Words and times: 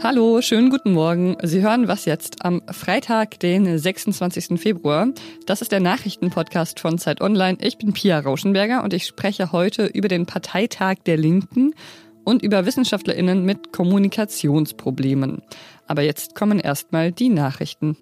Hallo, 0.00 0.40
schönen 0.40 0.70
guten 0.70 0.92
Morgen. 0.92 1.36
Sie 1.42 1.60
hören 1.60 1.86
was 1.86 2.04
jetzt 2.04 2.44
am 2.44 2.62
Freitag, 2.70 3.40
den 3.40 3.78
26. 3.78 4.58
Februar. 4.58 5.08
Das 5.44 5.60
ist 5.60 5.70
der 5.70 5.80
Nachrichtenpodcast 5.80 6.80
von 6.80 6.98
Zeit 6.98 7.20
Online. 7.20 7.58
Ich 7.60 7.78
bin 7.78 7.92
Pia 7.92 8.18
Rauschenberger 8.18 8.82
und 8.82 8.94
ich 8.94 9.06
spreche 9.06 9.52
heute 9.52 9.86
über 9.86 10.08
den 10.08 10.24
Parteitag 10.24 10.96
der 11.04 11.16
Linken 11.16 11.74
und 12.24 12.42
über 12.42 12.64
WissenschaftlerInnen 12.64 13.44
mit 13.44 13.72
Kommunikationsproblemen. 13.72 15.42
Aber 15.86 16.02
jetzt 16.02 16.34
kommen 16.34 16.58
erstmal 16.58 17.12
die 17.12 17.28
Nachrichten. 17.28 17.96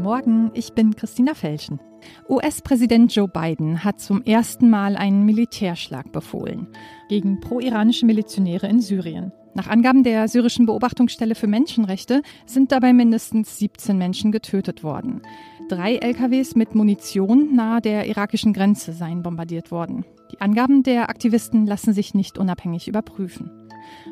Guten 0.00 0.12
Morgen, 0.12 0.50
ich 0.54 0.72
bin 0.72 0.96
Christina 0.96 1.34
Felschen. 1.34 1.78
US-Präsident 2.26 3.14
Joe 3.14 3.28
Biden 3.28 3.84
hat 3.84 4.00
zum 4.00 4.22
ersten 4.22 4.70
Mal 4.70 4.96
einen 4.96 5.26
Militärschlag 5.26 6.10
befohlen 6.10 6.68
gegen 7.10 7.38
pro-iranische 7.40 8.06
Milizionäre 8.06 8.66
in 8.66 8.80
Syrien. 8.80 9.30
Nach 9.52 9.66
Angaben 9.66 10.02
der 10.02 10.26
syrischen 10.26 10.64
Beobachtungsstelle 10.64 11.34
für 11.34 11.48
Menschenrechte 11.48 12.22
sind 12.46 12.72
dabei 12.72 12.94
mindestens 12.94 13.58
17 13.58 13.98
Menschen 13.98 14.32
getötet 14.32 14.82
worden. 14.82 15.20
Drei 15.68 15.96
LKWs 15.96 16.54
mit 16.54 16.74
Munition 16.74 17.54
nahe 17.54 17.82
der 17.82 18.06
irakischen 18.06 18.54
Grenze 18.54 18.94
seien 18.94 19.22
bombardiert 19.22 19.70
worden. 19.70 20.06
Die 20.32 20.40
Angaben 20.40 20.82
der 20.82 21.10
Aktivisten 21.10 21.66
lassen 21.66 21.92
sich 21.92 22.14
nicht 22.14 22.38
unabhängig 22.38 22.88
überprüfen. 22.88 23.50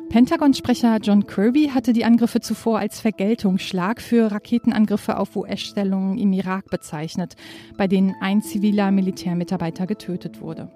Pentagon-Sprecher 0.09 0.97
John 1.01 1.27
Kirby 1.27 1.69
hatte 1.73 1.93
die 1.93 2.05
Angriffe 2.05 2.39
zuvor 2.39 2.79
als 2.79 2.99
Vergeltungsschlag 2.99 4.01
für 4.01 4.31
Raketenangriffe 4.31 5.17
auf 5.17 5.35
US-Stellungen 5.35 6.17
im 6.17 6.33
Irak 6.33 6.69
bezeichnet, 6.69 7.35
bei 7.77 7.87
denen 7.87 8.15
ein 8.21 8.41
ziviler 8.41 8.91
Militärmitarbeiter 8.91 9.85
getötet 9.87 10.41
wurde. 10.41 10.71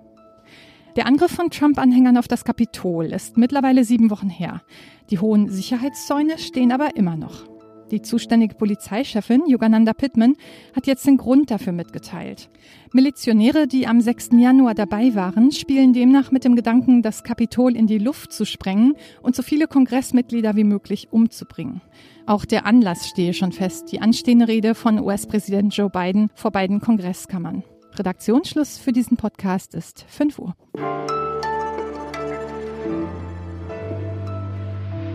Der 0.95 1.07
Angriff 1.07 1.31
von 1.31 1.49
Trump-Anhängern 1.49 2.17
auf 2.17 2.27
das 2.27 2.43
Kapitol 2.43 3.05
ist 3.05 3.37
mittlerweile 3.37 3.83
sieben 3.83 4.11
Wochen 4.11 4.29
her. 4.29 4.61
Die 5.09 5.17
hohen 5.17 5.49
Sicherheitszäune 5.49 6.37
stehen 6.37 6.71
aber 6.71 6.95
immer 6.95 7.15
noch. 7.15 7.52
Die 7.93 8.01
zuständige 8.01 8.55
Polizeichefin 8.55 9.43
Yogananda 9.45 9.93
Pittman 9.93 10.35
hat 10.75 10.87
jetzt 10.87 11.05
den 11.05 11.17
Grund 11.17 11.51
dafür 11.51 11.73
mitgeteilt. 11.73 12.49
Milizionäre, 12.91 13.67
die 13.67 13.85
am 13.85 14.01
6. 14.01 14.29
Januar 14.31 14.73
dabei 14.73 15.13
waren, 15.13 15.51
spielen 15.51 15.93
demnach 15.93 16.31
mit 16.31 16.43
dem 16.43 16.55
Gedanken, 16.55 17.03
das 17.03 17.23
Kapitol 17.23 17.75
in 17.75 17.85
die 17.85 17.99
Luft 17.99 18.33
zu 18.33 18.47
sprengen 18.47 18.95
und 19.21 19.35
so 19.35 19.43
viele 19.43 19.67
Kongressmitglieder 19.67 20.55
wie 20.55 20.63
möglich 20.63 21.09
umzubringen. 21.11 21.81
Auch 22.25 22.45
der 22.45 22.65
Anlass 22.65 23.07
stehe 23.07 23.35
schon 23.35 23.51
fest, 23.51 23.91
die 23.91 24.01
anstehende 24.01 24.47
Rede 24.47 24.73
von 24.73 24.97
US-Präsident 24.99 25.77
Joe 25.77 25.91
Biden 25.91 26.31
vor 26.33 26.49
beiden 26.49 26.81
Kongresskammern. 26.81 27.61
Redaktionsschluss 27.93 28.79
für 28.79 28.91
diesen 28.91 29.17
Podcast 29.17 29.75
ist 29.75 30.03
5 30.09 30.39
Uhr. 30.39 30.55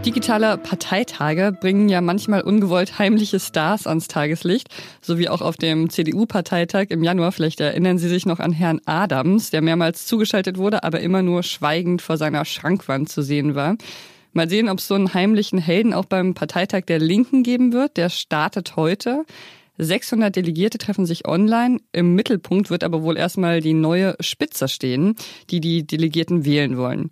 Digitale 0.09 0.57
Parteitage 0.57 1.53
bringen 1.53 1.91
ja 1.91 2.01
manchmal 2.01 2.41
ungewollt 2.41 2.99
heimliche 2.99 3.39
Stars 3.39 3.87
ans 3.87 4.09
Tageslicht, 4.09 4.69
so 5.03 5.19
wie 5.19 5.29
auch 5.29 5.43
auf 5.43 5.59
dem 5.59 5.91
CDU-Parteitag 5.91 6.87
im 6.89 7.05
Januar. 7.05 7.31
Vielleicht 7.31 7.61
erinnern 7.61 7.99
Sie 7.99 8.09
sich 8.09 8.25
noch 8.25 8.41
an 8.41 8.53
Herrn 8.53 8.81
Adams, 8.87 9.51
der 9.51 9.61
mehrmals 9.61 10.07
zugeschaltet 10.07 10.57
wurde, 10.57 10.83
aber 10.83 11.01
immer 11.01 11.21
nur 11.21 11.43
schweigend 11.43 12.01
vor 12.01 12.17
seiner 12.17 12.47
Schrankwand 12.47 13.11
zu 13.11 13.21
sehen 13.21 13.55
war. 13.55 13.77
Mal 14.33 14.49
sehen, 14.49 14.71
ob 14.71 14.79
es 14.79 14.89
so 14.89 14.95
einen 14.95 15.13
heimlichen 15.13 15.59
Helden 15.59 15.93
auch 15.93 16.07
beim 16.07 16.33
Parteitag 16.33 16.87
der 16.87 17.01
Linken 17.01 17.43
geben 17.43 17.75
wird. 17.75 17.99
Der 17.99 18.09
startet 18.09 18.77
heute. 18.77 19.27
600 19.77 20.35
Delegierte 20.35 20.79
treffen 20.79 21.05
sich 21.05 21.29
online. 21.29 21.81
Im 21.93 22.15
Mittelpunkt 22.15 22.71
wird 22.71 22.83
aber 22.83 23.03
wohl 23.03 23.19
erstmal 23.19 23.61
die 23.61 23.75
neue 23.75 24.17
Spitze 24.21 24.69
stehen, 24.69 25.17
die 25.51 25.61
die 25.61 25.87
Delegierten 25.87 26.47
wählen 26.47 26.79
wollen. 26.79 27.11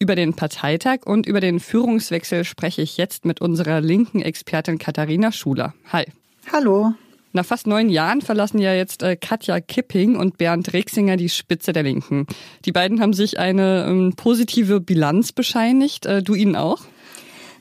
Über 0.00 0.16
den 0.16 0.34
Parteitag 0.34 1.06
und 1.06 1.26
über 1.26 1.40
den 1.40 1.60
Führungswechsel 1.60 2.44
spreche 2.44 2.82
ich 2.82 2.96
jetzt 2.96 3.24
mit 3.24 3.40
unserer 3.40 3.80
linken 3.80 4.22
Expertin 4.22 4.78
Katharina 4.78 5.30
Schuler. 5.30 5.72
Hi. 5.92 6.04
Hallo. 6.52 6.94
Nach 7.32 7.44
fast 7.44 7.66
neun 7.66 7.88
Jahren 7.88 8.20
verlassen 8.20 8.58
ja 8.58 8.74
jetzt 8.74 9.02
äh, 9.02 9.16
Katja 9.16 9.60
Kipping 9.60 10.16
und 10.16 10.38
Bernd 10.38 10.72
Rexinger 10.72 11.16
die 11.16 11.28
Spitze 11.28 11.72
der 11.72 11.82
Linken. 11.82 12.26
Die 12.64 12.72
beiden 12.72 13.00
haben 13.00 13.12
sich 13.12 13.38
eine 13.38 13.86
ähm, 13.88 14.14
positive 14.16 14.80
Bilanz 14.80 15.32
bescheinigt. 15.32 16.06
Äh, 16.06 16.22
du 16.22 16.34
ihnen 16.34 16.54
auch? 16.54 16.82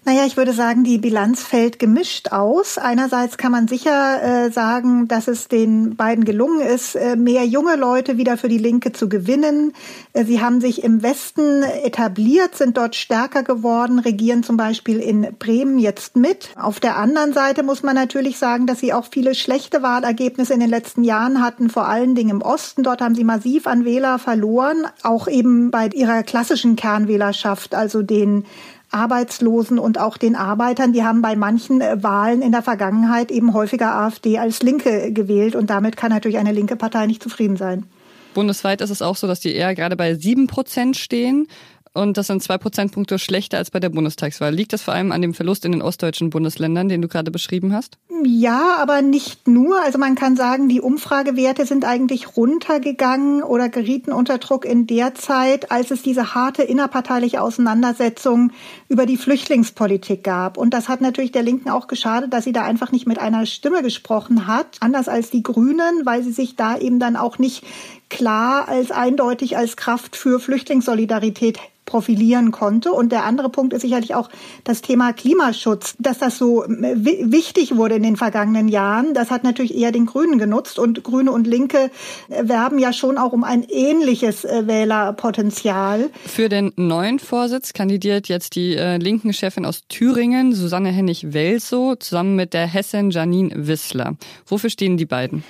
Naja, 0.06 0.26
ich 0.26 0.36
würde 0.36 0.52
sagen, 0.52 0.84
die 0.84 0.98
Bilanz 0.98 1.44
fällt 1.44 1.80
gemischt 1.80 2.34
aus. 2.34 2.78
Einerseits 2.78 3.38
kann 3.38 3.54
man 3.54 3.70
sicher 3.70 4.22
äh, 4.22 4.52
sagen, 4.52 5.08
dass 5.08 5.30
es 5.30 5.48
den 5.48 5.96
beiden 5.96 6.26
gelungen 6.26 6.60
ist, 6.60 6.96
äh, 6.96 7.16
mehr 7.16 7.46
junge 7.46 7.78
Leute 7.78 8.18
wieder 8.18 8.36
für 8.36 8.50
die 8.50 8.58
Linke 8.58 8.92
zu 8.92 9.08
gewinnen. 9.08 9.72
Äh, 10.12 10.26
sie 10.26 10.42
haben 10.42 10.60
sich 10.60 10.84
im 10.84 11.04
Westen 11.04 11.64
etabliert, 11.64 12.56
sind 12.56 12.76
dort 12.76 12.98
stärker 12.98 13.44
geworden, 13.44 13.98
regieren 13.98 14.44
zum 14.44 14.58
Beispiel 14.58 15.00
in 15.00 15.26
Bremen 15.40 15.80
jetzt 15.80 16.18
mit. 16.18 16.50
Auf 16.58 16.82
der 16.82 16.98
anderen 16.98 17.32
Seite 17.32 17.64
muss 17.64 17.82
man 17.82 17.96
natürlich 17.96 18.38
sagen, 18.38 18.68
dass 18.68 18.80
sie 18.80 18.92
auch 18.92 19.06
viele 19.10 19.34
schlechte 19.36 19.84
Wahlergebnisse 19.84 20.54
in 20.54 20.60
den 20.60 20.70
letzten 20.70 21.06
Jahren 21.06 21.42
hatten, 21.42 21.70
vor 21.70 21.88
allen 21.88 22.14
Dingen 22.14 22.32
im 22.32 22.42
Osten. 22.42 22.84
Dort 22.84 23.00
haben 23.00 23.16
sie 23.16 23.24
massiv 23.24 23.68
an 23.68 23.86
Wähler 23.86 24.20
verloren, 24.20 24.86
auch 25.02 25.30
eben 25.30 25.72
bei 25.72 25.88
ihrer 25.88 26.24
klassischen 26.24 26.76
Kernwählerschaft, 26.76 27.74
also 27.74 28.02
den 28.02 28.44
Arbeitslosen 28.94 29.80
und 29.80 30.00
auch 30.00 30.18
den 30.18 30.36
Arbeitern, 30.36 30.94
die 30.94 31.04
haben 31.04 31.22
bei 31.22 31.36
manchen 31.36 31.82
äh, 31.82 32.02
Wahlen 32.02 32.42
in 32.42 32.52
der 32.52 32.62
Vergangenheit 32.62 33.32
eben 33.32 33.54
häufiger 33.54 33.96
AfD 33.96 34.38
als 34.38 34.62
Linke 34.62 35.12
gewählt 35.12 35.56
und 35.56 35.70
damit 35.70 35.98
kann 35.98 36.12
natürlich 36.12 36.38
eine 36.38 36.52
linke 36.52 36.76
Partei 36.76 37.06
nicht 37.08 37.24
zufrieden 37.24 37.58
sein. 37.58 37.86
Bundesweit 38.34 38.82
ist 38.82 38.90
es 38.90 39.02
auch 39.02 39.16
so, 39.16 39.28
dass 39.28 39.40
die 39.40 39.54
eher 39.54 39.76
gerade 39.76 39.96
bei 39.96 40.16
sieben 40.16 40.48
Prozent 40.48 40.98
stehen. 40.98 41.48
Und 41.94 42.18
das 42.18 42.26
sind 42.28 42.42
zwei 42.42 42.58
Prozentpunkte 42.58 43.20
schlechter 43.20 43.60
als 43.60 43.70
bei 43.70 43.80
der 43.80 43.90
Bundestagswahl. 43.90 44.54
Liegt 44.54 44.74
das 44.74 44.82
vor 44.82 44.96
allem 44.96 45.12
an 45.12 45.22
dem 45.22 45.36
Verlust 45.36 45.64
in 45.64 45.74
den 45.74 45.84
ostdeutschen 45.84 46.32
Bundesländern, 46.32 46.90
den 46.90 47.04
du 47.04 47.08
gerade 47.08 47.30
beschrieben 47.30 47.72
hast? 47.72 48.00
Ja, 48.26 48.78
aber 48.78 49.02
nicht 49.02 49.48
nur. 49.48 49.82
Also 49.84 49.98
man 49.98 50.16
kann 50.16 50.36
sagen, 50.36 50.70
die 50.70 50.82
Umfragewerte 50.82 51.66
sind 51.66 51.84
eigentlich 51.84 52.38
runtergegangen 52.38 53.44
oder 53.44 53.70
gerieten 53.70 54.12
unter 54.12 54.38
Druck 54.38 54.66
in 54.66 54.88
der 54.88 55.14
Zeit, 55.14 55.72
als 55.72 55.92
es 55.92 56.04
diese 56.04 56.34
harte 56.34 56.64
innerparteiliche 56.64 57.42
Auseinandersetzung 57.42 58.52
über 58.88 59.06
die 59.06 59.18
Flüchtlingspolitik 59.18 60.24
gab. 60.24 60.58
Und 60.58 60.74
das 60.74 60.90
hat 60.90 61.02
natürlich 61.02 61.32
der 61.32 61.44
Linken 61.44 61.70
auch 61.70 61.88
geschadet, 61.88 62.34
dass 62.34 62.46
sie 62.46 62.54
da 62.54 62.64
einfach 62.64 62.92
nicht 62.92 63.08
mit 63.08 63.20
einer 63.20 63.46
Stimme 63.46 63.82
gesprochen 63.82 64.48
hat, 64.48 64.78
anders 64.80 65.08
als 65.08 65.30
die 65.30 65.44
Grünen, 65.44 66.06
weil 66.06 66.24
sie 66.24 66.32
sich 66.32 66.56
da 66.56 66.78
eben 66.78 67.00
dann 67.00 67.16
auch 67.16 67.40
nicht 67.40 67.64
klar 68.10 68.68
als 68.68 68.92
eindeutig 68.92 69.58
als 69.58 69.76
Kraft 69.76 70.16
für 70.16 70.40
Flüchtlingssolidarität 70.40 71.60
profilieren 71.86 72.52
konnte. 72.52 72.92
Und 72.92 73.12
der 73.12 73.26
andere 73.26 73.50
Punkt 73.50 73.74
ist 73.74 73.82
sicherlich 73.82 74.16
auch 74.16 74.30
das 74.64 74.82
Thema 74.82 75.14
Klimaschutz, 75.14 75.96
dass 76.00 76.18
das 76.18 76.38
so 76.38 76.64
wichtig 76.68 77.76
wurde 77.76 77.96
in 77.96 78.04
den 78.04 78.13
vergangenen 78.16 78.68
Jahren. 78.68 79.14
Das 79.14 79.32
hat 79.32 79.44
natürlich 79.44 79.76
eher 79.76 79.92
den 79.92 80.06
Grünen 80.06 80.38
genutzt 80.38 80.80
und 80.80 81.04
Grüne 81.04 81.32
und 81.32 81.48
Linke 81.48 81.92
äh, 82.30 82.48
werben 82.48 82.80
ja 82.80 82.94
schon 82.94 83.18
auch 83.18 83.34
um 83.34 83.44
ein 83.44 83.64
ähnliches 83.64 84.46
äh, 84.46 84.68
Wählerpotenzial. 84.68 86.10
Für 86.26 86.50
den 86.50 86.72
neuen 86.76 87.20
Vorsitz 87.20 87.74
kandidiert 87.74 88.28
jetzt 88.28 88.56
die 88.56 88.76
äh, 88.76 88.98
linken 88.98 89.34
Chefin 89.34 89.66
aus 89.66 89.84
Thüringen, 89.88 90.54
Susanne 90.54 90.90
Hennig-Welsow, 90.90 91.96
zusammen 92.00 92.36
mit 92.36 92.54
der 92.54 92.68
Hessin 92.68 93.12
Janine 93.12 93.68
Wissler. 93.68 94.16
Wofür 94.46 94.70
stehen 94.70 94.98
die 94.98 95.06
beiden? 95.06 95.44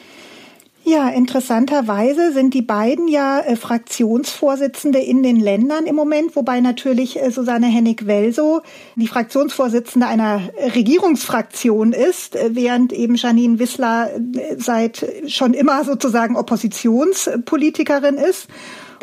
Ja, 0.86 1.08
interessanterweise 1.08 2.34
sind 2.34 2.54
die 2.54 2.62
beiden 2.62 3.08
ja 3.08 3.40
äh, 3.40 3.56
Fraktionsvorsitzende 3.56 5.00
in 5.00 5.24
den 5.24 5.40
Ländern 5.40 5.86
im 5.86 5.96
Moment, 5.96 6.36
wobei 6.36 6.60
natürlich 6.60 7.22
äh, 7.22 7.32
Susanne 7.32 7.68
Hennig-Welso 7.68 8.62
die 8.96 9.08
Fraktionsvorsitzende 9.08 10.08
einer 10.08 10.42
Regierungsfraktion 10.76 11.94
ist, 11.94 12.36
äh, 12.36 12.50
während 12.52 12.92
eben 12.92 13.16
Janine 13.16 13.60
Wissler 13.60 14.10
äh, 14.14 14.58
seit 14.58 15.06
schon 15.28 15.54
immer 15.54 15.86
sozusagen 15.86 16.36
Oppositionspolitikerin 16.36 18.16
ist. 18.16 18.50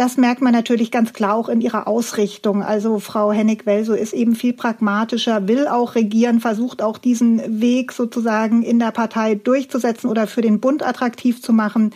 Das 0.00 0.16
merkt 0.16 0.40
man 0.40 0.54
natürlich 0.54 0.90
ganz 0.90 1.12
klar 1.12 1.34
auch 1.34 1.50
in 1.50 1.60
ihrer 1.60 1.86
Ausrichtung. 1.86 2.62
Also 2.62 3.00
Frau 3.00 3.32
Hennig-Welso 3.32 3.92
ist 3.92 4.14
eben 4.14 4.34
viel 4.34 4.54
pragmatischer, 4.54 5.46
will 5.46 5.68
auch 5.68 5.94
regieren, 5.94 6.40
versucht 6.40 6.80
auch 6.80 6.96
diesen 6.96 7.60
Weg 7.60 7.92
sozusagen 7.92 8.62
in 8.62 8.78
der 8.78 8.92
Partei 8.92 9.34
durchzusetzen 9.34 10.08
oder 10.08 10.26
für 10.26 10.40
den 10.40 10.58
Bund 10.58 10.82
attraktiv 10.82 11.42
zu 11.42 11.52
machen, 11.52 11.92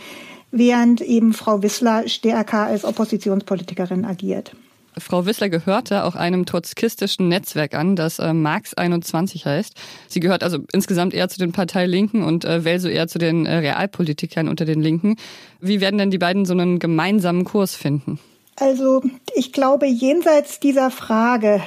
während 0.50 1.00
eben 1.00 1.32
Frau 1.32 1.62
Wissler 1.62 2.06
stärker 2.06 2.66
als 2.66 2.84
Oppositionspolitikerin 2.84 4.04
agiert. 4.04 4.54
Frau 4.98 5.26
Wissler 5.26 5.48
gehörte 5.48 6.04
auch 6.04 6.14
einem 6.14 6.46
trotzkistischen 6.46 7.28
Netzwerk 7.28 7.74
an, 7.74 7.96
das 7.96 8.18
äh, 8.18 8.32
Marx 8.32 8.74
21 8.74 9.46
heißt. 9.46 9.74
Sie 10.08 10.20
gehört 10.20 10.42
also 10.42 10.58
insgesamt 10.72 11.14
eher 11.14 11.28
zu 11.28 11.38
den 11.38 11.52
Parteilinken 11.52 12.22
und 12.22 12.44
äh, 12.44 12.64
Welso 12.64 12.88
eher 12.88 13.08
zu 13.08 13.18
den 13.18 13.46
äh, 13.46 13.56
Realpolitikern 13.56 14.48
unter 14.48 14.64
den 14.64 14.80
Linken. 14.80 15.16
Wie 15.60 15.80
werden 15.80 15.98
denn 15.98 16.10
die 16.10 16.18
beiden 16.18 16.44
so 16.44 16.52
einen 16.52 16.78
gemeinsamen 16.78 17.44
Kurs 17.44 17.74
finden? 17.74 18.18
Also 18.56 19.02
ich 19.34 19.52
glaube, 19.52 19.86
jenseits 19.86 20.60
dieser 20.60 20.90
Frage, 20.90 21.62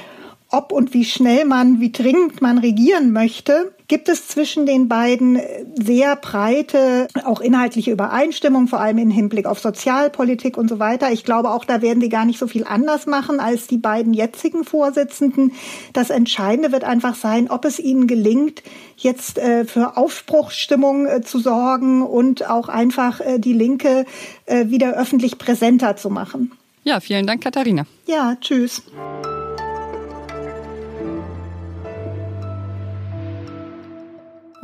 ob 0.50 0.72
und 0.72 0.94
wie 0.94 1.04
schnell 1.04 1.44
man, 1.44 1.80
wie 1.80 1.92
dringend 1.92 2.40
man 2.40 2.58
regieren 2.58 3.12
möchte, 3.12 3.72
gibt 3.88 4.10
es 4.10 4.28
zwischen 4.28 4.66
den 4.66 4.86
beiden 4.86 5.40
sehr 5.74 6.14
breite, 6.16 7.08
auch 7.24 7.40
inhaltliche 7.40 7.90
Übereinstimmung, 7.90 8.68
vor 8.68 8.80
allem 8.80 8.98
im 8.98 9.10
Hinblick 9.10 9.46
auf 9.46 9.58
Sozialpolitik 9.60 10.56
und 10.58 10.68
so 10.68 10.78
weiter. 10.78 11.10
Ich 11.10 11.24
glaube, 11.24 11.50
auch 11.50 11.64
da 11.64 11.80
werden 11.80 12.00
die 12.00 12.10
gar 12.10 12.26
nicht 12.26 12.38
so 12.38 12.46
viel 12.46 12.64
anders 12.64 13.06
machen 13.06 13.40
als 13.40 13.66
die 13.66 13.78
beiden 13.78 14.12
jetzigen 14.12 14.64
Vorsitzenden. 14.64 15.52
Das 15.94 16.10
Entscheidende 16.10 16.70
wird 16.70 16.84
einfach 16.84 17.14
sein, 17.14 17.50
ob 17.50 17.64
es 17.64 17.78
ihnen 17.78 18.06
gelingt, 18.06 18.62
jetzt 18.96 19.38
äh, 19.38 19.64
für 19.64 19.96
Aufbruchsstimmung 19.96 21.06
äh, 21.06 21.22
zu 21.22 21.38
sorgen 21.38 22.02
und 22.02 22.48
auch 22.48 22.68
einfach 22.68 23.20
äh, 23.20 23.38
die 23.38 23.54
Linke 23.54 24.04
äh, 24.44 24.66
wieder 24.68 24.98
öffentlich 24.98 25.38
präsenter 25.38 25.96
zu 25.96 26.10
machen. 26.10 26.52
Ja, 26.84 27.00
vielen 27.00 27.26
Dank, 27.26 27.42
Katharina. 27.42 27.86
Ja, 28.06 28.36
tschüss. 28.40 28.82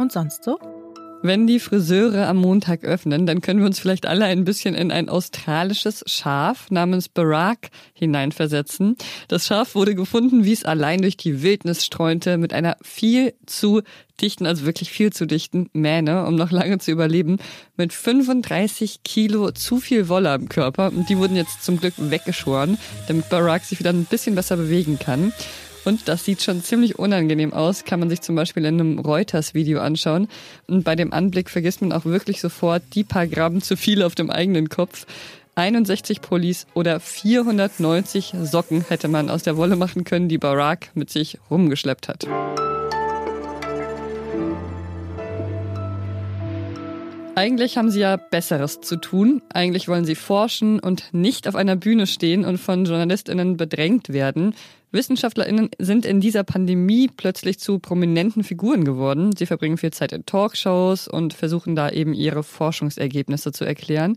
Und 0.05 0.13
sonst 0.13 0.45
so? 0.45 0.59
Wenn 1.23 1.47
die 1.47 1.59
Friseure 1.59 2.29
am 2.29 2.37
Montag 2.37 2.85
öffnen, 2.85 3.25
dann 3.25 3.41
können 3.41 3.61
wir 3.61 3.67
uns 3.67 3.79
vielleicht 3.79 4.05
alle 4.05 4.27
ein 4.27 4.45
bisschen 4.45 4.75
in 4.75 4.93
ein 4.93 5.09
australisches 5.09 6.05
Schaf 6.07 6.71
namens 6.71 7.09
Barack 7.09 7.71
hineinversetzen. 7.95 8.97
Das 9.29 9.47
Schaf 9.47 9.75
wurde 9.75 9.95
gefunden, 9.95 10.45
wie 10.45 10.53
es 10.53 10.67
allein 10.67 11.01
durch 11.01 11.17
die 11.17 11.43
Wildnis 11.43 11.87
streunte, 11.87 12.37
mit 12.37 12.53
einer 12.53 12.77
viel 12.83 13.33
zu 13.47 13.81
dichten, 14.21 14.45
also 14.45 14.67
wirklich 14.67 14.91
viel 14.91 15.11
zu 15.11 15.27
dichten 15.27 15.71
Mähne, 15.73 16.27
um 16.27 16.35
noch 16.35 16.51
lange 16.51 16.77
zu 16.77 16.91
überleben, 16.91 17.39
mit 17.79 17.95
35 17.95 19.03
Kilo 19.05 19.53
zu 19.53 19.79
viel 19.81 20.11
Wolle 20.11 20.31
am 20.33 20.51
Körper. 20.51 20.89
Und 20.89 21.09
die 21.09 21.17
wurden 21.17 21.37
jetzt 21.37 21.65
zum 21.65 21.81
Glück 21.81 21.95
weggeschoren, 21.97 22.77
damit 23.09 23.31
Barack 23.31 23.65
sich 23.65 23.79
wieder 23.79 23.95
ein 23.95 24.05
bisschen 24.05 24.35
besser 24.35 24.59
bewegen 24.59 24.99
kann. 24.99 25.33
Und 25.85 26.09
das 26.09 26.25
sieht 26.25 26.43
schon 26.43 26.63
ziemlich 26.63 26.99
unangenehm 26.99 27.53
aus, 27.53 27.85
kann 27.85 28.01
man 28.01 28.09
sich 28.09 28.21
zum 28.21 28.35
Beispiel 28.35 28.65
in 28.65 28.81
einem 28.81 28.99
Reuters-Video 28.99 29.81
anschauen. 29.81 30.29
Und 30.67 30.85
bei 30.85 30.97
dem 30.97 31.13
Anblick 31.13 31.51
vergisst 31.51 31.83
man 31.83 31.93
auch 31.93 32.05
wirklich 32.05 32.41
sofort 32.41 32.83
die 32.95 33.05
paar 33.05 33.27
Gramm 33.27 33.63
zu 33.63 33.77
viel 33.77 34.03
auf 34.03 34.15
dem 34.15 34.31
eigenen 34.31 34.69
Kopf. 34.69 35.07
61 35.57 36.21
Pullis 36.21 36.67
oder 36.75 36.99
490 36.99 38.35
Socken 38.43 38.85
hätte 38.89 39.09
man 39.09 39.31
aus 39.31 39.45
der 39.45 39.57
Wolle 39.57 39.77
machen 39.77 40.05
können, 40.05 40.29
die 40.29 40.39
Barack 40.39 40.91
mit 40.95 41.11
sich 41.11 41.39
rumgeschleppt 41.51 42.09
hat. 42.09 42.27
Eigentlich 47.37 47.77
haben 47.77 47.91
sie 47.91 47.99
ja 47.99 48.17
Besseres 48.17 48.81
zu 48.81 48.97
tun. 48.97 49.43
Eigentlich 49.53 49.89
wollen 49.89 50.05
sie 50.05 50.15
forschen 50.15 50.79
und 50.79 51.13
nicht 51.13 51.49
auf 51.49 51.57
einer 51.57 51.75
Bühne 51.75 52.07
stehen 52.07 52.45
und 52.45 52.59
von 52.59 52.85
JournalistInnen 52.85 53.57
bedrängt 53.57 54.13
werden. 54.13 54.55
WissenschaftlerInnen 54.93 55.71
sind 55.81 56.07
in 56.07 56.21
dieser 56.21 56.45
Pandemie 56.45 57.09
plötzlich 57.09 57.59
zu 57.59 57.81
prominenten 57.81 58.45
Figuren 58.45 58.85
geworden. 58.85 59.35
Sie 59.37 59.47
verbringen 59.47 59.79
viel 59.79 59.93
Zeit 59.93 60.13
in 60.13 60.25
Talkshows 60.25 61.09
und 61.09 61.35
versuchen 61.35 61.75
da 61.75 61.91
eben 61.91 62.15
ihre 62.15 62.45
Forschungsergebnisse 62.45 63.51
zu 63.51 63.65
erklären. 63.65 64.17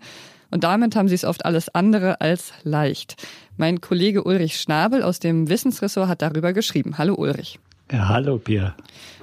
Und 0.51 0.63
damit 0.63 0.95
haben 0.95 1.07
sie 1.07 1.15
es 1.15 1.25
oft 1.25 1.43
alles 1.43 1.73
andere 1.73 2.21
als 2.21 2.53
leicht. 2.63 3.15
Mein 3.57 3.81
Kollege 3.81 4.23
Ulrich 4.25 4.61
Schnabel 4.61 5.01
aus 5.01 5.17
dem 5.17 5.49
Wissensressort 5.49 6.07
hat 6.07 6.21
darüber 6.21 6.53
geschrieben. 6.53 6.99
Hallo 6.99 7.15
Ulrich. 7.15 7.59
Ja, 7.91 8.09
hallo 8.09 8.37
Pia. 8.37 8.75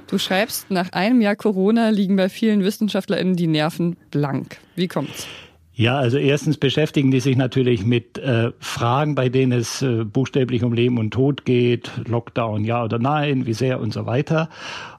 Du 0.07 0.19
schreibst, 0.19 0.71
nach 0.71 0.93
einem 0.93 1.21
Jahr 1.21 1.37
Corona 1.37 1.89
liegen 1.91 2.17
bei 2.17 2.29
vielen 2.29 2.63
WissenschaftlerInnen 2.63 3.37
die 3.37 3.47
Nerven 3.47 3.97
blank. 4.11 4.59
Wie 4.77 4.89
kommt's? 4.89 5.27
Ja, 5.77 5.99
also 5.99 6.19
erstens 6.19 6.57
beschäftigen 6.57 7.11
die 7.11 7.19
sich 7.19 7.37
natürlich 7.37 7.85
mit 7.85 8.17
äh, 8.19 8.53
Fragen, 8.61 9.17
bei 9.17 9.29
denen 9.29 9.59
es 9.59 9.83
äh, 9.83 10.05
buchstäblich 10.05 10.63
um 10.63 10.73
Leben 10.73 10.99
und 10.99 11.11
Tod 11.11 11.45
geht, 11.45 11.91
Lockdown 12.07 12.65
ja 12.65 12.85
oder 12.85 13.01
nein, 13.01 13.47
wie 13.47 13.55
sehr 13.55 13.81
und 13.81 13.93
so 13.93 14.07
weiter. 14.07 14.51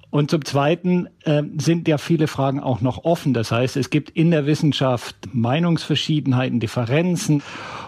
Und 0.10 0.31
zum 0.31 0.44
Zweiten 0.44 1.08
äh, 1.24 1.44
sind 1.58 1.88
ja 1.88 1.98
viele 1.98 2.28
Fragen 2.28 2.60
auch 2.60 2.81
noch 2.81 3.06
offen. 3.06 3.34
Das 3.34 3.51
heißt, 3.51 3.78
es 3.78 3.90
gibt 3.90 4.10
in 4.12 4.31
der 4.31 4.46
Wissenschaft 4.46 5.16
Meinungsverschiedenheiten, 5.31 6.60
Differenzen. 6.60 7.42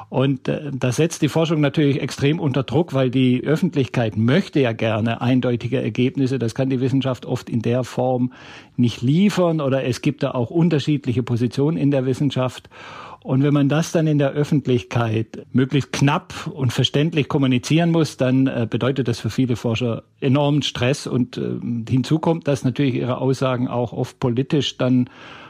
Und 0.10 0.48
äh, 0.48 0.72
das 0.74 0.98
setzt 0.98 1.22
die 1.22 1.30
Forschung 1.30 1.60
natürlich 1.60 2.02
extrem 2.02 2.40
unter 2.40 2.64
Druck, 2.64 2.94
weil 2.94 3.10
die 3.10 3.44
Öffentlichkeit 3.44 4.16
möchte 4.16 4.60
ja 4.60 4.72
gerne 4.72 5.22
eindeutige 5.22 5.82
Ergebnisse. 5.82 6.40
Das 6.40 6.56
kann 6.56 6.70
die 6.70 6.80
Wissenschaft 6.80 7.26
oft 7.26 7.50
in 7.50 7.62
der 7.62 7.84
Form 7.84 8.32
nicht 8.78 9.02
liefern 9.02 9.60
oder 9.60 9.84
es 9.84 10.02
gibt 10.02 10.24
da 10.24 10.32
auch 10.32 10.50
unterschiedliche 10.50 11.24
Positionen 11.24 11.78
in 11.78 11.92
der 11.92 12.06
Wissenschaft. 12.06 12.70
Und 13.28 13.44
wenn 13.44 13.54
man 13.54 13.68
das 13.68 13.92
dann 13.92 14.08
in 14.08 14.20
der 14.20 14.32
Öffentlichkeit 14.32 15.46
möglichst 15.52 15.92
knapp 15.92 16.48
und 16.48 16.72
verständlich 16.72 17.28
kommunizieren 17.28 17.92
muss, 17.92 18.16
dann 18.16 18.48
äh, 18.48 18.68
bedeutet 18.70 19.10
das 19.10 19.20
für 19.20 19.30
viele 19.30 19.58
Forscher 19.58 20.04
enormen 20.22 20.62
Stress. 20.62 21.08
Und 21.08 21.38
äh, 21.38 21.60
hinzu 21.90 22.20
kommt, 22.20 22.48
dass 22.48 22.64
natürlich 22.64 22.96
ihre 22.96 23.18
Aussagen 23.18 23.68
auch 23.68 23.92
oft 23.92 24.22
politisch 24.22 24.78
dann 24.78 25.10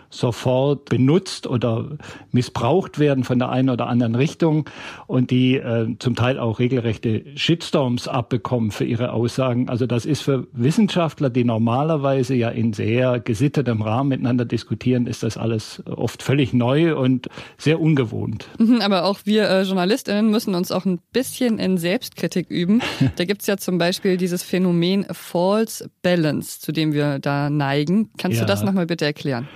sofort 0.09 0.85
benutzt 0.85 1.47
oder 1.47 1.97
missbraucht 2.31 2.99
werden 2.99 3.23
von 3.23 3.39
der 3.39 3.49
einen 3.49 3.69
oder 3.69 3.87
anderen 3.87 4.15
Richtung 4.15 4.69
und 5.05 5.31
die 5.31 5.55
äh, 5.55 5.95
zum 5.99 6.15
Teil 6.15 6.39
auch 6.39 6.59
regelrechte 6.59 7.23
Shitstorms 7.35 8.07
abbekommen 8.07 8.71
für 8.71 8.85
ihre 8.85 9.11
Aussagen. 9.11 9.69
Also 9.69 9.85
das 9.85 10.05
ist 10.05 10.21
für 10.21 10.47
Wissenschaftler, 10.53 11.29
die 11.29 11.43
normalerweise 11.43 12.35
ja 12.35 12.49
in 12.49 12.73
sehr 12.73 13.19
gesittetem 13.19 13.81
Rahmen 13.81 14.09
miteinander 14.09 14.45
diskutieren, 14.45 15.07
ist 15.07 15.23
das 15.23 15.37
alles 15.37 15.83
oft 15.85 16.23
völlig 16.23 16.53
neu 16.53 16.95
und 16.95 17.27
sehr 17.57 17.79
ungewohnt. 17.79 18.47
Mhm, 18.59 18.81
aber 18.81 19.05
auch 19.05 19.19
wir 19.25 19.49
äh, 19.49 19.63
JournalistInnen 19.63 20.29
müssen 20.31 20.55
uns 20.55 20.71
auch 20.71 20.85
ein 20.85 20.99
bisschen 21.11 21.59
in 21.59 21.77
Selbstkritik 21.77 22.49
üben. 22.49 22.81
Da 23.15 23.25
gibt's 23.25 23.47
ja 23.47 23.57
zum 23.57 23.77
Beispiel 23.77 24.17
dieses 24.17 24.43
Phänomen 24.43 25.05
False 25.11 25.89
Balance, 26.03 26.59
zu 26.59 26.71
dem 26.71 26.93
wir 26.93 27.19
da 27.19 27.49
neigen. 27.49 28.11
Kannst 28.17 28.37
ja. 28.37 28.43
du 28.43 28.47
das 28.47 28.63
nochmal 28.63 28.85
bitte 28.85 29.05
erklären? 29.05 29.47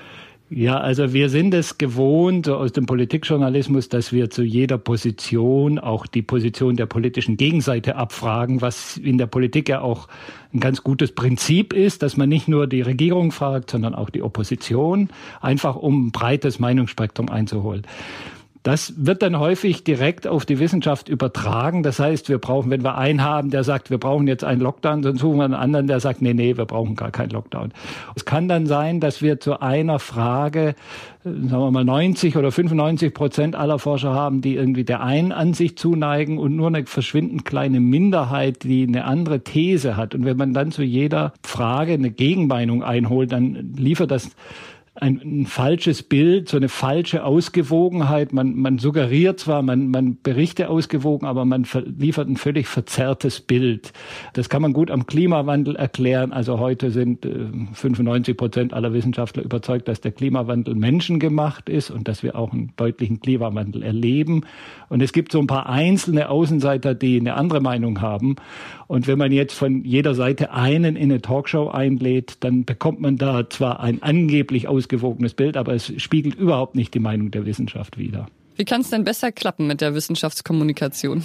Ja, 0.53 0.79
also 0.79 1.13
wir 1.13 1.29
sind 1.29 1.53
es 1.53 1.77
gewohnt 1.77 2.49
aus 2.49 2.73
dem 2.73 2.85
Politikjournalismus, 2.85 3.87
dass 3.87 4.11
wir 4.11 4.29
zu 4.29 4.43
jeder 4.43 4.77
Position 4.77 5.79
auch 5.79 6.05
die 6.05 6.21
Position 6.21 6.75
der 6.75 6.87
politischen 6.87 7.37
Gegenseite 7.37 7.95
abfragen, 7.95 8.59
was 8.59 8.97
in 8.97 9.17
der 9.17 9.27
Politik 9.27 9.69
ja 9.69 9.79
auch 9.79 10.09
ein 10.53 10.59
ganz 10.59 10.83
gutes 10.83 11.13
Prinzip 11.13 11.71
ist, 11.71 12.03
dass 12.03 12.17
man 12.17 12.27
nicht 12.27 12.49
nur 12.49 12.67
die 12.67 12.81
Regierung 12.81 13.31
fragt, 13.31 13.71
sondern 13.71 13.95
auch 13.95 14.09
die 14.09 14.23
Opposition, 14.23 15.07
einfach 15.39 15.77
um 15.77 16.07
ein 16.07 16.11
breites 16.11 16.59
Meinungsspektrum 16.59 17.29
einzuholen. 17.29 17.83
Das 18.63 18.93
wird 18.95 19.23
dann 19.23 19.39
häufig 19.39 19.83
direkt 19.83 20.27
auf 20.27 20.45
die 20.45 20.59
Wissenschaft 20.59 21.09
übertragen. 21.09 21.81
Das 21.81 21.99
heißt, 21.99 22.29
wir 22.29 22.37
brauchen, 22.37 22.69
wenn 22.69 22.83
wir 22.83 22.95
einen 22.95 23.23
haben, 23.23 23.49
der 23.49 23.63
sagt, 23.63 23.89
wir 23.89 23.97
brauchen 23.97 24.27
jetzt 24.27 24.43
einen 24.43 24.61
Lockdown, 24.61 25.01
dann 25.01 25.17
suchen 25.17 25.37
wir 25.37 25.45
einen 25.45 25.55
anderen, 25.55 25.87
der 25.87 25.99
sagt, 25.99 26.21
nee, 26.21 26.35
nee, 26.35 26.57
wir 26.57 26.65
brauchen 26.65 26.95
gar 26.95 27.09
keinen 27.09 27.31
Lockdown. 27.31 27.73
Es 28.15 28.23
kann 28.23 28.47
dann 28.47 28.67
sein, 28.67 28.99
dass 28.99 29.23
wir 29.23 29.39
zu 29.39 29.61
einer 29.61 29.97
Frage, 29.97 30.75
äh, 31.25 31.29
sagen 31.29 31.49
wir 31.49 31.71
mal 31.71 31.83
90 31.83 32.37
oder 32.37 32.51
95 32.51 33.15
Prozent 33.15 33.55
aller 33.55 33.79
Forscher 33.79 34.13
haben, 34.13 34.41
die 34.41 34.55
irgendwie 34.55 34.83
der 34.83 35.01
einen 35.01 35.31
Ansicht 35.31 35.79
zuneigen 35.79 36.37
und 36.37 36.55
nur 36.55 36.67
eine 36.67 36.85
verschwindend 36.85 37.45
kleine 37.45 37.79
Minderheit, 37.79 38.63
die 38.63 38.83
eine 38.83 39.05
andere 39.05 39.43
These 39.43 39.97
hat. 39.97 40.13
Und 40.13 40.23
wenn 40.23 40.37
man 40.37 40.53
dann 40.53 40.71
zu 40.71 40.83
jeder 40.83 41.33
Frage 41.43 41.93
eine 41.93 42.11
Gegenmeinung 42.11 42.83
einholt, 42.83 43.31
dann 43.31 43.73
liefert 43.75 44.11
das 44.11 44.29
ein, 44.95 45.21
ein, 45.23 45.45
falsches 45.45 46.03
Bild, 46.03 46.49
so 46.49 46.57
eine 46.57 46.67
falsche 46.67 47.23
Ausgewogenheit. 47.23 48.33
Man, 48.33 48.55
man 48.55 48.77
suggeriert 48.77 49.39
zwar, 49.39 49.61
man, 49.61 49.87
man 49.87 50.17
berichte 50.21 50.69
ausgewogen, 50.69 51.25
aber 51.25 51.45
man 51.45 51.65
liefert 51.97 52.27
ein 52.27 52.35
völlig 52.35 52.67
verzerrtes 52.67 53.39
Bild. 53.39 53.93
Das 54.33 54.49
kann 54.49 54.61
man 54.61 54.73
gut 54.73 54.91
am 54.91 55.05
Klimawandel 55.05 55.77
erklären. 55.77 56.33
Also 56.33 56.59
heute 56.59 56.91
sind 56.91 57.25
äh, 57.25 57.47
95 57.71 58.35
Prozent 58.35 58.73
aller 58.73 58.91
Wissenschaftler 58.91 59.43
überzeugt, 59.43 59.87
dass 59.87 60.01
der 60.01 60.11
Klimawandel 60.11 60.75
menschengemacht 60.75 61.69
ist 61.69 61.89
und 61.89 62.09
dass 62.09 62.21
wir 62.21 62.35
auch 62.35 62.51
einen 62.51 62.73
deutlichen 62.75 63.21
Klimawandel 63.21 63.83
erleben. 63.83 64.41
Und 64.89 65.01
es 65.01 65.13
gibt 65.13 65.31
so 65.31 65.39
ein 65.39 65.47
paar 65.47 65.69
einzelne 65.69 66.29
Außenseiter, 66.29 66.95
die 66.95 67.17
eine 67.17 67.35
andere 67.35 67.61
Meinung 67.61 68.01
haben. 68.01 68.35
Und 68.87 69.07
wenn 69.07 69.17
man 69.17 69.31
jetzt 69.31 69.53
von 69.53 69.85
jeder 69.85 70.15
Seite 70.15 70.51
einen 70.51 70.97
in 70.97 71.09
eine 71.09 71.21
Talkshow 71.21 71.69
einlädt, 71.69 72.43
dann 72.43 72.65
bekommt 72.65 72.99
man 72.99 73.15
da 73.15 73.49
zwar 73.49 73.79
ein 73.79 74.03
angeblich 74.03 74.67
ausgewogenes 74.81 75.33
Bild, 75.33 75.57
aber 75.57 75.73
es 75.73 75.91
spiegelt 76.01 76.35
überhaupt 76.35 76.75
nicht 76.75 76.93
die 76.93 76.99
Meinung 76.99 77.31
der 77.31 77.45
Wissenschaft 77.45 77.97
wider. 77.97 78.27
Wie 78.55 78.65
kann 78.65 78.81
es 78.81 78.89
denn 78.89 79.03
besser 79.03 79.31
klappen 79.31 79.67
mit 79.67 79.81
der 79.81 79.95
Wissenschaftskommunikation? 79.95 81.23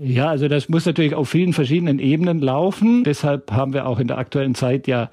Ja, 0.00 0.28
also 0.28 0.46
das 0.46 0.68
muss 0.68 0.86
natürlich 0.86 1.14
auf 1.14 1.28
vielen 1.28 1.52
verschiedenen 1.52 1.98
Ebenen 1.98 2.38
laufen. 2.38 3.02
Deshalb 3.02 3.50
haben 3.50 3.72
wir 3.72 3.86
auch 3.86 3.98
in 3.98 4.06
der 4.06 4.18
aktuellen 4.18 4.54
Zeit 4.54 4.86
ja 4.86 5.10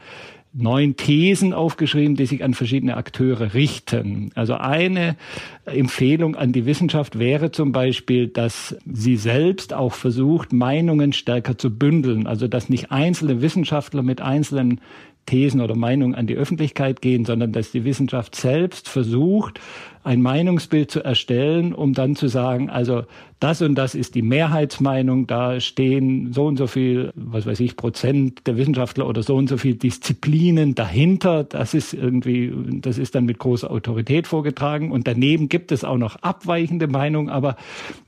neun 0.54 0.96
Thesen 0.96 1.54
aufgeschrieben, 1.54 2.16
die 2.16 2.28
sich 2.28 2.44
an 2.44 2.54
verschiedene 2.54 2.96
Akteure 2.96 3.54
richten. 3.54 4.32
Also 4.36 4.54
eine 4.54 5.18
Empfehlung 5.66 6.36
an 6.36 6.54
die 6.54 6.66
Wissenschaft 6.66 7.20
wäre 7.20 7.52
zum 7.52 7.72
Beispiel, 7.72 8.28
dass 8.28 8.78
sie 8.86 9.18
selbst 9.18 9.74
auch 9.74 9.94
versucht, 9.94 10.54
Meinungen 10.54 11.12
stärker 11.12 11.58
zu 11.58 11.76
bündeln. 11.76 12.26
Also 12.26 12.48
dass 12.48 12.70
nicht 12.70 12.92
einzelne 12.92 13.42
Wissenschaftler 13.42 14.02
mit 14.02 14.22
einzelnen 14.22 14.80
Thesen 15.26 15.62
oder 15.62 15.76
Meinungen 15.76 16.16
an 16.16 16.28
die 16.28 16.36
Öffentlichkeit 16.36 17.02
gehen, 17.02 17.26
sondern 17.26 17.52
dass 17.52 17.72
die 17.72 17.84
Wissenschaft 17.84 18.36
selbst 18.36 18.90
versucht, 18.90 19.60
ein 20.04 20.22
Meinungsbild 20.22 20.92
zu 20.92 21.04
erstellen, 21.04 21.74
um 21.74 21.94
dann 21.94 22.16
zu 22.16 22.28
sagen, 22.28 22.70
also 22.70 23.06
das 23.40 23.64
und 23.64 23.74
das 23.74 23.96
ist 23.96 24.14
die 24.14 24.22
Mehrheitsmeinung, 24.22 25.26
da 25.26 25.60
stehen 25.60 26.32
so 26.32 26.46
und 26.46 26.58
so 26.58 26.68
viel, 26.68 27.12
was 27.16 27.48
weiß 27.48 27.60
ich, 27.60 27.76
Prozent 27.76 28.46
der 28.46 28.56
Wissenschaftler 28.56 29.08
oder 29.08 29.24
so 29.24 29.36
und 29.36 29.50
so 29.50 29.58
viel 29.58 29.74
Disziplinen 29.74 30.76
dahinter. 30.76 31.44
Das 31.44 31.74
ist 31.74 31.94
irgendwie, 31.94 32.54
das 32.82 33.00
ist 33.00 33.16
dann 33.16 33.26
mit 33.26 33.40
großer 33.40 33.70
Autorität 33.72 34.28
vorgetragen. 34.28 34.92
Und 34.92 35.08
daneben 35.08 35.50
gibt 35.50 35.72
es 35.72 35.84
auch 35.84 35.98
noch 35.98 36.18
abweichende 36.18 36.88
Meinungen, 36.88 37.30
aber 37.30 37.56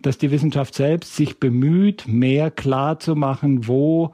dass 0.02 0.20
die 0.20 0.30
Wissenschaft 0.30 0.76
selbst 0.76 1.16
sich 1.16 1.40
bemüht, 1.40 2.08
mehr 2.08 2.52
klar 2.52 3.00
zu 3.00 3.16
machen, 3.16 3.68
wo 3.68 4.14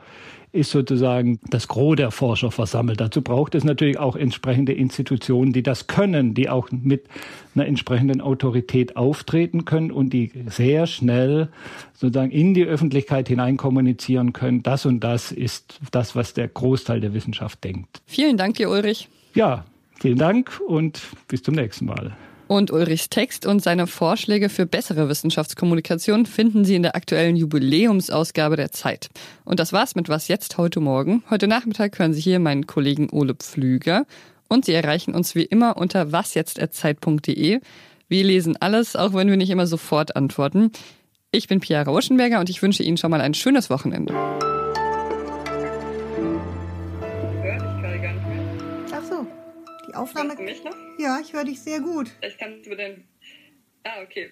ist 0.54 0.70
sozusagen 0.70 1.40
das 1.50 1.68
Gros 1.68 1.96
der 1.96 2.12
Forscher 2.12 2.52
versammelt. 2.52 3.02
Dazu 3.02 3.22
braucht 3.22 3.56
es 3.56 3.64
natürlich 3.64 3.98
auch 3.98 4.16
entsprechende 4.16 4.72
Institutionen, 4.72 5.52
die 5.52 5.64
das 5.64 5.88
können, 5.88 6.36
die 6.36 6.48
auch 6.48 6.70
mit 6.72 7.06
einer 7.56 7.66
entsprechenden 7.66 8.22
Autorität 8.22 8.96
auftreten 8.96 9.66
können 9.66 9.92
und 9.92 10.12
die 10.12 10.32
sehr 10.46 10.86
schnell 10.86 11.50
sozusagen 11.94 12.32
in 12.32 12.54
die 12.54 12.66
Öffentlichkeit 12.66 13.28
hinein 13.28 13.58
kommunizieren 13.58 14.32
können. 14.32 14.62
Das 14.62 14.86
und 14.86 15.00
das 15.00 15.32
ist 15.32 15.80
das, 15.92 16.16
was 16.16 16.36
der 16.36 16.48
Großteil 16.48 17.02
der 17.02 17.16
Wissenschaft 17.16 17.64
denkt. 17.64 18.02
Vielen 18.06 18.38
Dank 18.38 18.56
dir, 18.56 18.70
Ulrich. 18.70 19.10
Ja, 19.34 19.66
vielen 20.00 20.20
Dank 20.20 20.62
und 20.68 21.02
bis 21.28 21.42
zum 21.42 21.56
nächsten 21.56 21.86
Mal. 21.86 22.16
Und 22.54 22.70
Ulrichs 22.70 23.10
Text 23.10 23.48
und 23.48 23.64
seine 23.64 23.88
Vorschläge 23.88 24.48
für 24.48 24.68
bessere 24.68 25.10
Wissenschaftskommunikation 25.10 26.28
finden 26.28 26.66
Sie 26.66 26.76
in 26.76 26.84
der 26.84 26.96
aktuellen 26.96 27.36
Jubiläumsausgabe 27.36 28.58
der 28.58 28.72
Zeit. 28.72 29.10
Und 29.44 29.60
das 29.60 29.74
war's 29.74 29.96
mit 29.96 30.08
Was 30.08 30.28
jetzt 30.28 30.60
heute 30.60 30.80
Morgen. 30.80 31.24
Heute 31.32 31.48
Nachmittag 31.48 31.98
hören 31.98 32.14
Sie 32.14 32.22
hier 32.22 32.38
meinen 32.38 32.68
Kollegen 32.68 33.10
Ole 33.10 33.34
Pflüger. 33.34 34.06
Und 34.50 34.66
Sie 34.66 34.74
erreichen 34.74 35.16
uns 35.16 35.34
wie 35.34 35.46
immer 35.46 35.78
unter 35.78 36.12
wasjetzt.zeit.de. 36.12 37.60
Wir 38.08 38.24
lesen 38.24 38.56
alles, 38.60 38.96
auch 38.96 39.16
wenn 39.16 39.32
wir 39.32 39.38
nicht 39.38 39.50
immer 39.50 39.66
sofort 39.66 40.16
antworten. 40.16 40.72
Ich 41.32 41.48
bin 41.48 41.60
Pia 41.60 41.82
Rauschenberger 41.82 42.40
und 42.40 42.52
ich 42.52 42.62
wünsche 42.62 42.84
Ihnen 42.84 42.98
schon 42.98 43.10
mal 43.10 43.22
ein 43.22 43.34
schönes 43.34 43.72
Wochenende. 43.72 44.14
Die 49.94 49.98
Aufnahme. 49.98 50.30
Hörst 50.30 50.40
du 50.40 50.44
mich 50.44 50.64
noch? 50.64 50.76
Ja, 50.98 51.20
ich 51.22 51.34
höre 51.34 51.44
dich 51.44 51.62
sehr 51.62 51.80
gut. 51.80 52.10
Vielleicht 52.20 52.40
kannst 52.40 52.66
du 52.66 52.76
den. 52.76 53.08
Ah, 53.84 54.02
okay. 54.02 54.32